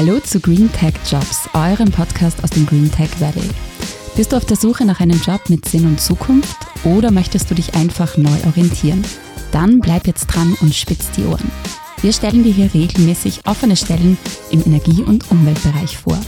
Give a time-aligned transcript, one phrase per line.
[0.00, 3.46] Hallo zu Green Tech Jobs, eurem Podcast aus dem Green Tech Valley.
[4.16, 7.54] Bist du auf der Suche nach einem Job mit Sinn und Zukunft oder möchtest du
[7.54, 9.04] dich einfach neu orientieren?
[9.52, 11.50] Dann bleib jetzt dran und spitz die Ohren.
[12.00, 14.16] Wir stellen dir hier regelmäßig offene Stellen
[14.50, 16.18] im Energie- und Umweltbereich vor.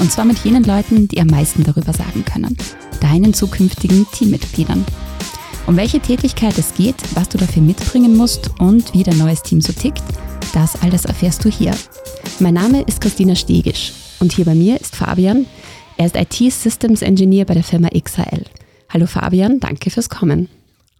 [0.00, 2.56] Und zwar mit jenen Leuten, die am meisten darüber sagen können.
[3.00, 4.86] Deinen zukünftigen Teammitgliedern.
[5.66, 9.60] Um welche Tätigkeit es geht, was du dafür mitbringen musst und wie dein neues Team
[9.60, 10.02] so tickt,
[10.52, 11.74] das alles erfährst du hier.
[12.38, 15.46] Mein Name ist Christina Stegisch und hier bei mir ist Fabian.
[15.96, 18.44] Er ist IT-Systems Engineer bei der Firma XHL.
[18.90, 20.48] Hallo Fabian, danke fürs Kommen.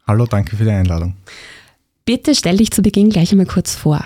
[0.07, 1.15] Hallo, danke für die Einladung.
[2.05, 4.05] Bitte stell dich zu Beginn gleich einmal kurz vor.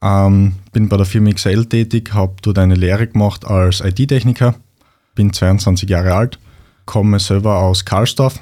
[0.00, 4.54] Ähm, bin bei der Firma XL tätig, habe dort eine Lehre gemacht als IT-Techniker,
[5.14, 6.38] bin 22 Jahre alt,
[6.84, 8.38] komme selber aus Karlsdorf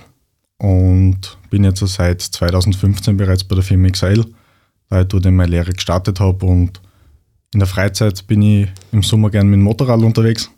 [0.59, 4.27] und bin jetzt seit 2015 bereits bei der Firma XL,
[4.89, 6.81] weil ich dort meine Lehre gestartet habe und
[7.55, 10.51] in der Freizeit bin ich im Sommer gern mit dem Motorrad unterwegs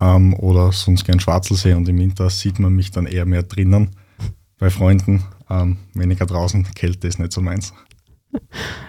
[0.00, 3.90] ähm, oder sonst gern Schwarzelsee und im Winter sieht man mich dann eher mehr drinnen
[4.58, 6.66] bei Freunden, ähm, weniger draußen.
[6.74, 7.72] Kälte ist nicht so meins.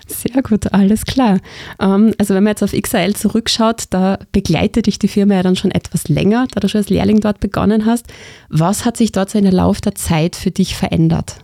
[0.08, 1.40] Sehr gut, alles klar.
[1.80, 5.56] Ähm, also wenn man jetzt auf XRL zurückschaut, da begleitet dich die Firma ja dann
[5.56, 8.08] schon etwas länger, da du schon als Lehrling dort begonnen hast.
[8.50, 11.38] Was hat sich dort so in der Laufe der Zeit für dich verändert?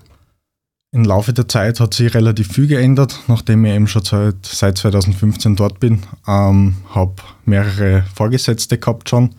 [0.95, 4.77] Im Laufe der Zeit hat sich relativ viel geändert, nachdem ich eben schon seit, seit
[4.77, 6.03] 2015 dort bin.
[6.25, 9.35] Ähm, habe mehrere Vorgesetzte gehabt schon.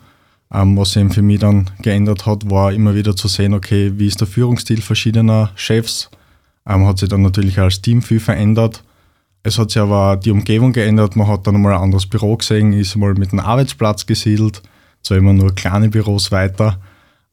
[0.52, 4.06] Ähm, was eben für mich dann geändert hat, war immer wieder zu sehen, okay, wie
[4.06, 6.10] ist der Führungsstil verschiedener Chefs.
[6.68, 8.84] Ähm, hat sich dann natürlich als Team viel verändert.
[9.42, 11.16] Es hat sich aber die Umgebung geändert.
[11.16, 14.60] Man hat dann mal ein anderes Büro gesehen, ist mal mit einem Arbeitsplatz gesiedelt.
[15.00, 16.78] Zwar immer nur kleine Büros weiter.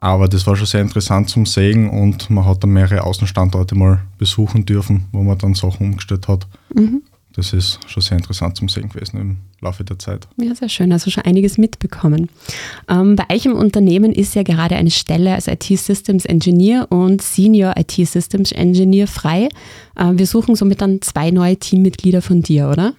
[0.04, 4.02] Aber das war schon sehr interessant zum Sehen und man hat dann mehrere Außenstandorte mal
[4.18, 6.46] besuchen dürfen, wo man dann Sachen umgestellt hat.
[6.76, 7.04] Mhm.
[7.32, 10.28] Das ist schon sehr interessant zum Sehen gewesen im Laufe der Zeit.
[10.36, 10.92] Ja, sehr schön.
[10.92, 12.28] Also schon einiges mitbekommen.
[12.90, 17.22] Ähm, bei euch im Unternehmen ist ja gerade eine Stelle als IT Systems Engineer und
[17.22, 19.48] Senior IT Systems Engineer frei.
[19.96, 22.94] Äh, wir suchen somit dann zwei neue Teammitglieder von dir, oder?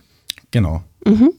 [0.52, 0.82] Genau.
[1.04, 1.30] Mhm.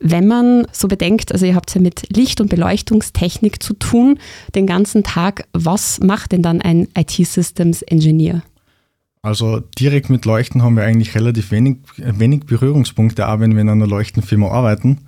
[0.00, 4.18] Wenn man so bedenkt, also ihr habt ja mit Licht- und Beleuchtungstechnik zu tun
[4.54, 8.42] den ganzen Tag, was macht denn dann ein IT-Systems Engineer?
[9.22, 13.68] Also direkt mit Leuchten haben wir eigentlich relativ wenig, wenig Berührungspunkte, auch wenn wir in
[13.68, 14.98] einer Leuchtenfirma arbeiten,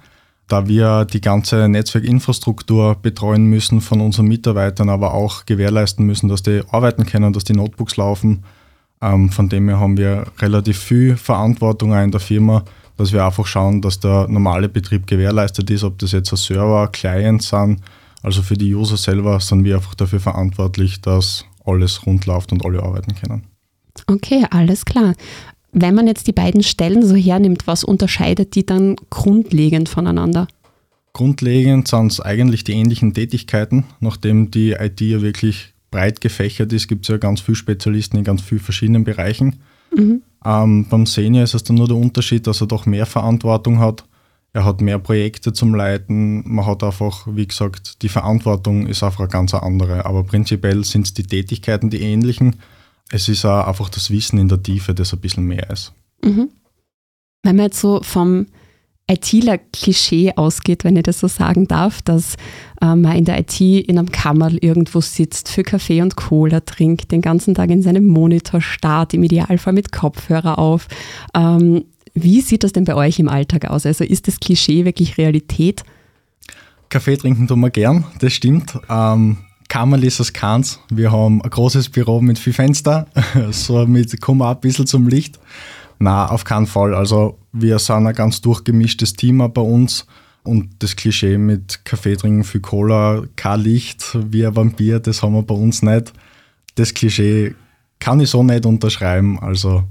[0.47, 6.45] da wir die ganze Netzwerkinfrastruktur betreuen müssen von unseren Mitarbeitern, aber auch gewährleisten müssen, dass
[6.45, 8.45] die arbeiten können, dass die Notebooks laufen.
[9.03, 12.65] Ähm, von dem her haben wir relativ viel Verantwortung in der Firma
[12.97, 16.88] dass wir einfach schauen, dass der normale Betrieb gewährleistet ist, ob das jetzt ein Server,
[16.88, 17.81] Clients sind.
[18.22, 22.65] Also für die User selber sind wir einfach dafür verantwortlich, dass alles rund läuft und
[22.65, 23.44] alle arbeiten können.
[24.06, 25.15] Okay, alles klar.
[25.72, 30.47] Wenn man jetzt die beiden Stellen so hernimmt, was unterscheidet die dann grundlegend voneinander?
[31.12, 36.88] Grundlegend sind es eigentlich die ähnlichen Tätigkeiten, nachdem die IT ja wirklich breit gefächert ist,
[36.88, 39.61] gibt es ja ganz viele Spezialisten in ganz vielen verschiedenen Bereichen.
[39.97, 40.22] Mhm.
[40.44, 44.05] Ähm, beim Senior ist es dann nur der Unterschied, dass er doch mehr Verantwortung hat.
[44.53, 46.43] Er hat mehr Projekte zum Leiten.
[46.47, 50.06] Man hat einfach, wie gesagt, die Verantwortung ist einfach eine ganz andere.
[50.06, 52.56] Aber prinzipiell sind es die Tätigkeiten die ähnlichen.
[53.10, 55.93] Es ist auch einfach das Wissen in der Tiefe, das ein bisschen mehr ist.
[56.22, 56.50] Mhm.
[57.43, 58.47] Wenn man jetzt so vom
[59.07, 62.37] ITler-Klischee ausgeht, wenn ich das so sagen darf, dass
[62.81, 67.13] äh, man in der IT in einem Kammerl irgendwo sitzt, für Kaffee und Cola trinkt,
[67.13, 70.89] den ganzen Tag in seinem Monitor starrt, im Idealfall mit Kopfhörer auf.
[71.35, 71.85] Ähm,
[72.15, 73.85] wie sieht das denn bei euch im Alltag aus?
[73.85, 75.83] Also ist das Klischee wirklich Realität?
[76.89, 78.79] Kaffee trinken tun wir gern, das stimmt.
[78.89, 79.39] Ähm,
[79.69, 80.79] Kammerl ist es keins.
[80.89, 83.07] Wir haben ein großes Büro mit viel Fenster,
[83.51, 85.39] so mit wir ein bisschen zum Licht.
[85.99, 86.95] Na, auf keinen Fall.
[86.95, 90.07] Also wir sind ein ganz durchgemischtes Team bei uns
[90.43, 95.35] und das Klischee mit Kaffee trinken für Cola, kein Licht wie ein Vampir, das haben
[95.35, 96.13] wir bei uns nicht.
[96.75, 97.55] Das Klischee
[98.01, 99.39] kann ich so nicht unterschreiben.
[99.39, 99.85] Also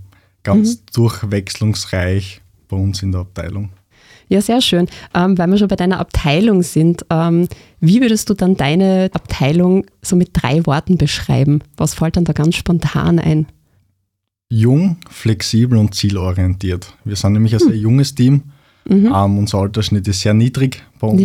[0.43, 0.79] ganz mhm.
[0.93, 3.69] durchwechslungsreich bei uns in der Abteilung.
[4.27, 4.87] Ja, sehr schön.
[5.13, 7.47] Ähm, weil wir schon bei deiner Abteilung sind, ähm,
[7.79, 11.61] wie würdest du dann deine Abteilung so mit drei Worten beschreiben?
[11.77, 13.47] Was fällt dann da ganz spontan ein?
[14.53, 16.93] Jung, flexibel und zielorientiert.
[17.03, 17.79] Wir sind nämlich ein sehr hm.
[17.79, 18.43] junges Team.
[18.87, 19.11] Mhm.
[19.13, 21.21] Ähm, unser Altersschnitt ist sehr niedrig bei uns.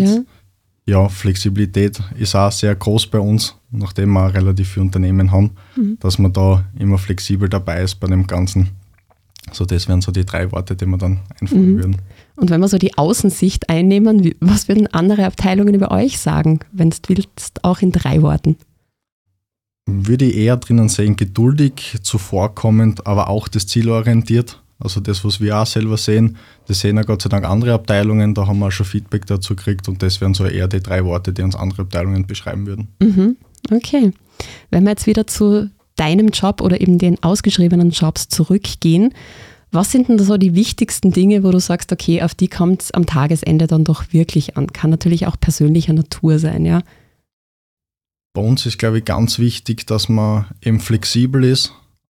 [0.87, 1.03] Ja.
[1.03, 1.09] ja.
[1.09, 5.99] Flexibilität ist auch sehr groß bei uns, nachdem wir relativ viele Unternehmen haben, mhm.
[6.01, 8.71] dass man da immer flexibel dabei ist bei dem Ganzen.
[9.53, 11.77] So, das wären so die drei Worte, die wir dann einführen mhm.
[11.77, 11.97] würden.
[12.37, 16.91] Und wenn wir so die Außensicht einnehmen, was würden andere Abteilungen über euch sagen, wenn
[16.91, 18.57] du willst, auch in drei Worten?
[19.89, 24.63] Würde ich eher drinnen sehen, geduldig, zuvorkommend, aber auch das zielorientiert.
[24.79, 26.37] Also das, was wir auch selber sehen,
[26.67, 29.57] das sehen ja Gott sei Dank andere Abteilungen, da haben wir auch schon Feedback dazu
[29.57, 32.89] gekriegt und das wären so eher die drei Worte, die uns andere Abteilungen beschreiben würden.
[33.01, 33.37] Mhm.
[33.73, 34.13] Okay.
[34.71, 39.13] Wenn wir jetzt wieder zu deinem Job oder eben den ausgeschriebenen Jobs zurückgehen,
[39.73, 42.91] was sind denn so die wichtigsten Dinge, wo du sagst, okay, auf die kommt es
[42.93, 44.69] am Tagesende dann doch wirklich an?
[44.69, 46.83] Kann natürlich auch persönlicher Natur sein, ja?
[48.35, 51.73] Bei uns ist, glaube ich, ganz wichtig, dass man eben flexibel ist,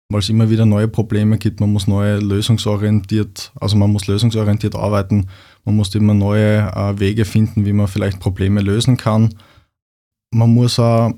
[0.09, 1.61] weil es immer wieder neue Probleme gibt.
[1.61, 5.29] Man muss neue lösungsorientiert, also man muss lösungsorientiert arbeiten.
[5.65, 9.35] Man muss immer neue äh, Wege finden, wie man vielleicht Probleme lösen kann.
[10.31, 11.13] Man muss auch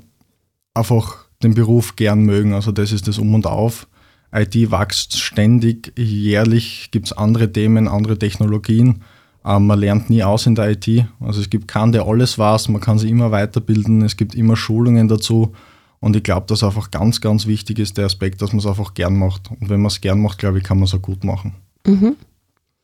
[0.74, 2.52] einfach den Beruf gern mögen.
[2.52, 3.86] Also das ist das Um und Auf.
[4.32, 9.02] IT wächst ständig, jährlich gibt es andere Themen, andere Technologien.
[9.44, 10.88] Ähm, man lernt nie aus in der IT.
[11.20, 14.56] Also es gibt keinen, der alles weiß, man kann sich immer weiterbilden, es gibt immer
[14.56, 15.52] Schulungen dazu.
[16.00, 18.94] Und ich glaube, dass einfach ganz, ganz wichtig ist der Aspekt, dass man es einfach
[18.94, 19.50] gern macht.
[19.50, 21.54] Und wenn man es gern macht, glaube ich, kann man es auch gut machen.
[21.86, 22.16] Mhm.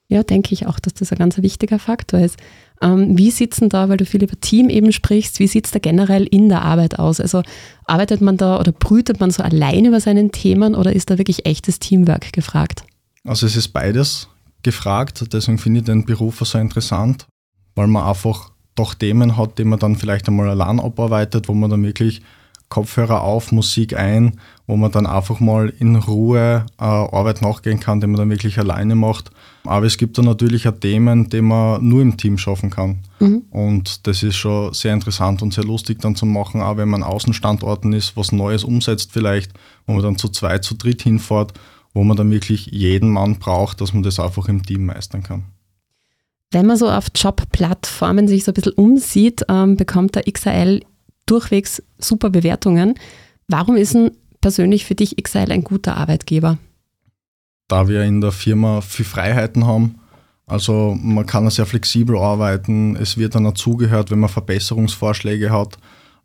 [0.08, 2.36] Ja, denke ich auch, dass das ein ganz wichtiger Faktor ist.
[2.80, 5.66] Ähm, wie sieht es denn da, weil du viel über Team eben sprichst, wie sieht
[5.66, 7.20] es da generell in der Arbeit aus?
[7.20, 7.42] Also
[7.86, 11.46] arbeitet man da oder brütet man so allein über seinen Themen oder ist da wirklich
[11.46, 12.84] echtes Teamwork gefragt?
[13.24, 14.28] Also es ist beides
[14.62, 17.26] gefragt, deswegen finde ich den Beruf so interessant,
[17.74, 21.70] weil man einfach doch Themen hat, die man dann vielleicht einmal allein abarbeitet, wo man
[21.70, 22.22] dann wirklich
[22.68, 28.00] Kopfhörer auf, Musik ein, wo man dann einfach mal in Ruhe äh, Arbeit nachgehen kann,
[28.00, 29.30] die man dann wirklich alleine macht.
[29.64, 32.98] Aber es gibt dann natürlich auch Themen, die man nur im Team schaffen kann.
[33.20, 33.44] Mhm.
[33.50, 37.04] Und das ist schon sehr interessant und sehr lustig dann zu machen, auch wenn man
[37.04, 39.52] an Außenstandorten ist, was Neues umsetzt vielleicht,
[39.86, 41.52] wo man dann zu zweit, zu dritt hinfährt,
[41.96, 45.44] wo man dann wirklich jeden Mann braucht, dass man das einfach im Team meistern kann.
[46.50, 50.82] Wenn man so auf Jobplattformen sich so ein bisschen umsieht, ähm, bekommt der XAL
[51.24, 52.96] durchwegs super Bewertungen.
[53.48, 54.10] Warum ist denn
[54.42, 56.58] persönlich für dich XL ein guter Arbeitgeber?
[57.66, 59.94] Da wir in der Firma viel Freiheiten haben,
[60.44, 65.78] also man kann sehr flexibel arbeiten, es wird dann dazugehört, wenn man Verbesserungsvorschläge hat,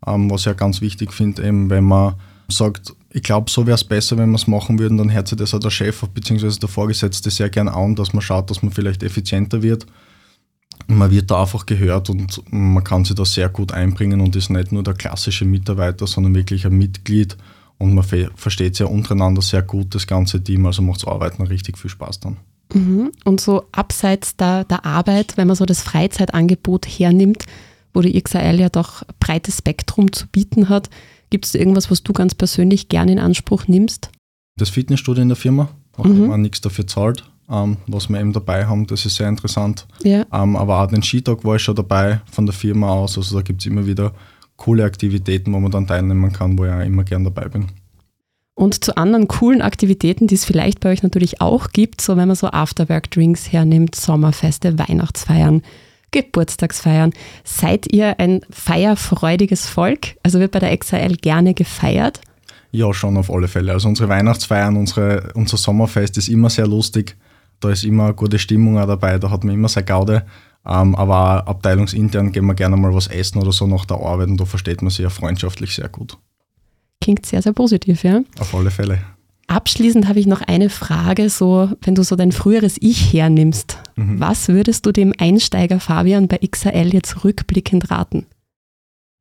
[0.06, 2.16] ähm, was ich ja ganz wichtig finde, eben wenn man
[2.48, 5.38] sagt, ich glaube, so wäre es besser, wenn wir es machen würden, dann hört sich
[5.38, 6.58] das auch der Chef bzw.
[6.58, 9.86] der Vorgesetzte sehr gern an, dass man schaut, dass man vielleicht effizienter wird
[10.86, 14.50] man wird da einfach gehört und man kann sich da sehr gut einbringen und ist
[14.50, 17.36] nicht nur der klassische Mitarbeiter, sondern wirklich ein Mitglied
[17.78, 21.42] und man versteht sich ja untereinander sehr gut, das ganze Team, also macht das Arbeiten
[21.42, 22.36] richtig viel Spaß dann.
[22.72, 23.12] Mhm.
[23.24, 27.44] Und so abseits der, der Arbeit, wenn man so das Freizeitangebot hernimmt,
[27.92, 30.88] wo die XAL ja doch breites Spektrum zu bieten hat,
[31.32, 34.10] gibt es irgendwas, was du ganz persönlich gerne in Anspruch nimmst?
[34.56, 36.22] Das Fitnessstudio in der Firma, auch mhm.
[36.22, 38.86] wenn man nichts dafür zahlt ähm, was wir eben dabei haben.
[38.86, 39.86] Das ist sehr interessant.
[40.02, 40.24] Ja.
[40.32, 43.18] Ähm, aber auch den Skitag war ich schon dabei von der Firma aus.
[43.18, 44.12] Also da gibt es immer wieder
[44.56, 47.66] coole Aktivitäten, wo man dann teilnehmen kann, wo ich auch immer gern dabei bin.
[48.54, 52.28] Und zu anderen coolen Aktivitäten, die es vielleicht bei euch natürlich auch gibt, so wenn
[52.28, 55.62] man so Afterwork-Drinks hernimmt, Sommerfeste, Weihnachtsfeiern,
[56.12, 57.12] Geburtstagsfeiern.
[57.44, 60.16] Seid ihr ein feierfreudiges Volk?
[60.22, 62.20] Also wird bei der XAL gerne gefeiert?
[62.70, 63.72] Ja, schon auf alle Fälle.
[63.72, 67.16] Also unsere Weihnachtsfeiern, unsere, unser Sommerfest ist immer sehr lustig.
[67.60, 70.24] Da ist immer eine gute Stimmung auch dabei, da hat man immer sehr Gaude.
[70.64, 74.28] Ähm, aber auch abteilungsintern gehen wir gerne mal was essen oder so nach der Arbeit
[74.28, 76.16] und da versteht man sich ja freundschaftlich sehr gut.
[77.00, 78.20] Klingt sehr, sehr positiv, ja?
[78.38, 79.00] Auf alle Fälle.
[79.52, 84.18] Abschließend habe ich noch eine Frage, so wenn du so dein früheres Ich hernimmst, mhm.
[84.18, 88.24] was würdest du dem Einsteiger Fabian bei XRL jetzt rückblickend raten?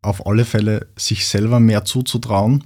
[0.02, 2.64] Auf alle Fälle sich selber mehr zuzutrauen,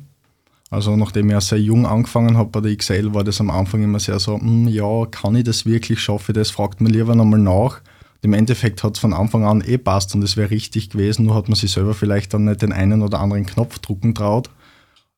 [0.70, 4.00] also nachdem ich sehr jung angefangen habe bei der XL, war das am Anfang immer
[4.00, 7.40] sehr so, hm, ja, kann ich das wirklich, schaffe ich das, fragt man lieber nochmal
[7.40, 7.82] nach.
[8.22, 11.34] Im Endeffekt hat es von Anfang an eh passt und es wäre richtig gewesen, nur
[11.34, 14.52] hat man sich selber vielleicht dann nicht den einen oder anderen Knopf drucken traut.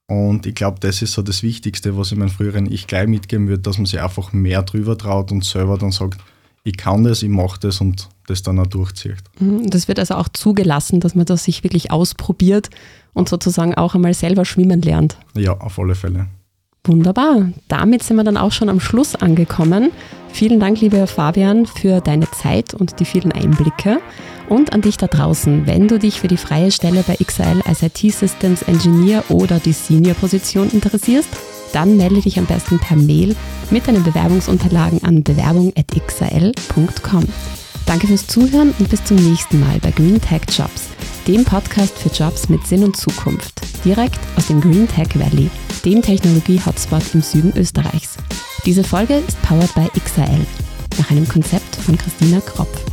[0.07, 3.47] Und ich glaube, das ist so das Wichtigste, was ich meinem früheren Ich gleich mitgeben
[3.47, 6.19] würde, dass man sich einfach mehr drüber traut und selber dann sagt,
[6.63, 9.23] ich kann das, ich mache das und das dann auch durchzieht.
[9.39, 12.69] Mhm, das wird also auch zugelassen, dass man das sich wirklich ausprobiert
[13.13, 15.17] und sozusagen auch einmal selber schwimmen lernt.
[15.35, 16.27] Ja, auf alle Fälle.
[16.87, 17.49] Wunderbar.
[17.67, 19.91] Damit sind wir dann auch schon am Schluss angekommen.
[20.31, 23.99] Vielen Dank, lieber Fabian, für deine Zeit und die vielen Einblicke.
[24.49, 27.83] Und an dich da draußen, wenn du dich für die freie Stelle bei XL als
[27.83, 31.29] IT Systems Engineer oder die Senior-Position interessierst,
[31.73, 33.35] dann melde dich am besten per Mail
[33.71, 37.25] mit deinen Bewerbungsunterlagen an bewerbung.xl.com.
[37.85, 40.89] Danke fürs Zuhören und bis zum nächsten Mal bei Green Tech Jobs,
[41.27, 45.49] dem Podcast für Jobs mit Sinn und Zukunft, direkt aus dem Green Tech Valley,
[45.83, 48.15] dem Technologie-Hotspot im Süden Österreichs.
[48.65, 50.45] Diese Folge ist powered by XAL,
[50.97, 52.86] nach einem Konzept von Christina Kropf.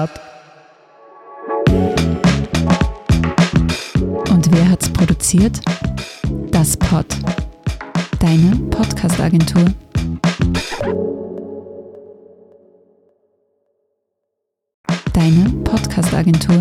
[0.00, 0.10] Cut.
[4.30, 5.60] Und wer hat's produziert?
[6.50, 7.04] Das Pod.
[8.18, 9.64] Deine Podcast-Agentur.
[15.12, 16.60] Deine Podcast-Agentur.